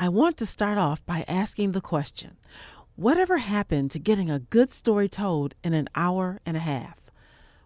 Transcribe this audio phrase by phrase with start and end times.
[0.00, 2.36] I want to start off by asking the question
[2.94, 7.00] Whatever happened to getting a good story told in an hour and a half?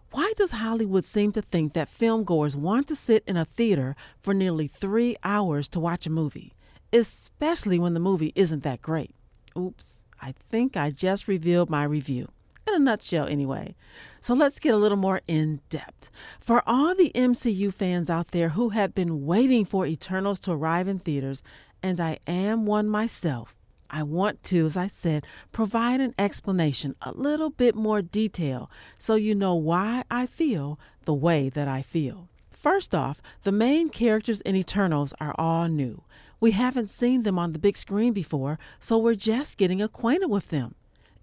[0.09, 4.33] Why does Hollywood seem to think that filmgoers want to sit in a theater for
[4.33, 6.55] nearly three hours to watch a movie,
[6.91, 9.13] especially when the movie isn't that great?
[9.55, 12.29] Oops, I think I just revealed my review.
[12.67, 13.75] In a nutshell, anyway.
[14.21, 16.09] So let's get a little more in depth.
[16.39, 20.87] For all the MCU fans out there who had been waiting for Eternals to arrive
[20.87, 21.43] in theaters
[21.81, 23.53] and I am one myself,
[23.89, 29.13] I want to, as I said, provide an explanation, a little bit more detail, so
[29.13, 32.27] you know why I feel the way that I feel.
[32.49, 36.01] First off, the main characters in Eternals are all new.
[36.39, 40.49] We haven't seen them on the big screen before, so we're just getting acquainted with
[40.49, 40.73] them.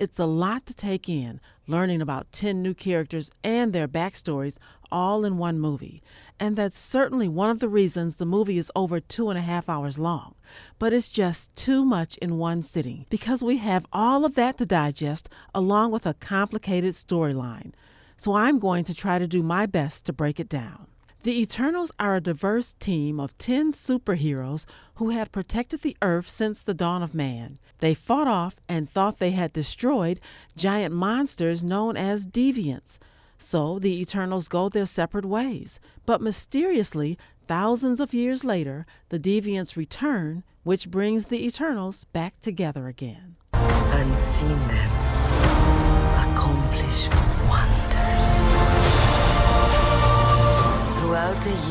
[0.00, 4.56] It's a lot to take in, learning about 10 new characters and their backstories
[4.90, 6.02] all in one movie.
[6.40, 9.68] And that's certainly one of the reasons the movie is over two and a half
[9.68, 10.36] hours long.
[10.78, 14.64] But it's just too much in one sitting because we have all of that to
[14.64, 17.72] digest along with a complicated storyline.
[18.16, 20.86] So I'm going to try to do my best to break it down.
[21.22, 26.62] The Eternals are a diverse team of 10 superheroes who had protected the Earth since
[26.62, 27.58] the dawn of man.
[27.80, 30.18] They fought off and thought they had destroyed
[30.56, 32.98] giant monsters known as deviants.
[33.36, 35.78] So the Eternals go their separate ways.
[36.06, 42.88] But mysteriously, thousands of years later, the deviants return, which brings the Eternals back together
[42.88, 43.36] again.
[43.52, 45.79] Unseen them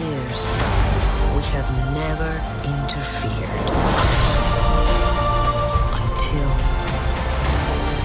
[0.10, 0.44] years,
[1.36, 2.32] we have never
[2.66, 3.70] interfered.
[6.02, 6.50] Until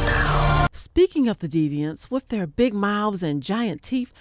[0.04, 0.66] now.
[0.72, 4.12] Speaking of the deviants, with their big mouths and giant teeth,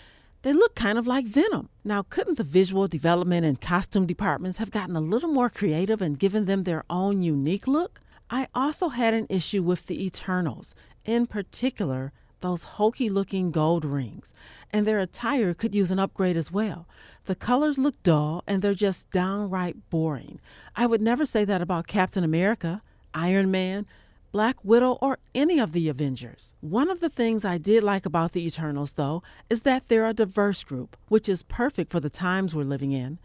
[0.44, 1.70] they look kind of like Venom.
[1.84, 6.20] Now, couldn't the visual development and costume departments have gotten a little more creative and
[6.20, 8.02] given them their own unique look?
[8.30, 10.74] I also had an issue with the Eternals,
[11.06, 12.14] in particular,
[12.44, 14.34] those hokey looking gold rings,
[14.72, 16.88] and their attire could use an upgrade as well.
[17.24, 20.40] The colors look dull and they're just downright boring.
[20.76, 22.84] I would never say that about Captain America,
[23.14, 23.88] Iron Man,
[24.34, 26.54] Black Widow, or any of the Avengers.
[26.60, 30.14] One of the things I did like about the Eternals, though, is that they're a
[30.14, 33.20] diverse group, which is perfect for the times we're living in.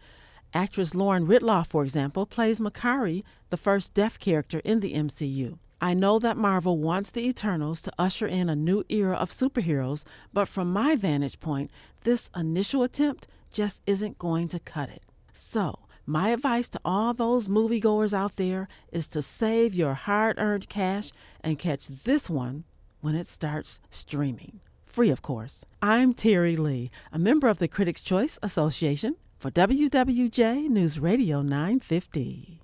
[0.53, 5.57] Actress Lauren Ridloff, for example, plays Makkari, the first deaf character in the MCU.
[5.81, 10.03] I know that Marvel wants the Eternals to usher in a new era of superheroes,
[10.33, 15.03] but from my vantage point, this initial attempt just isn't going to cut it.
[15.31, 20.67] So, my advice to all those moviegoers out there is to save your hard earned
[20.67, 22.65] cash and catch this one
[22.99, 24.59] when it starts streaming.
[24.85, 25.63] Free, of course.
[25.81, 32.59] I'm Terri Lee, a member of the Critics' Choice Association for WWJ News Radio 950.